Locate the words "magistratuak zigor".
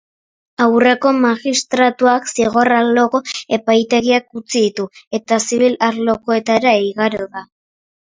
1.25-2.71